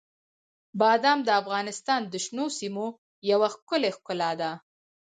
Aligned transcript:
بادام 0.79 1.19
د 1.27 1.29
افغانستان 1.41 2.01
د 2.07 2.13
شنو 2.25 2.45
سیمو 2.59 2.87
یوه 3.31 3.47
ښکلې 3.55 3.89
ښکلا 3.97 4.31
ده. 4.41 4.51